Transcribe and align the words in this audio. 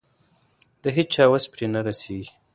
د 0.81 0.83
هيچا 0.95 1.23
وس 1.31 1.45
پرې 1.53 1.65
نه 1.73 1.79
رسېږي. 1.87 2.29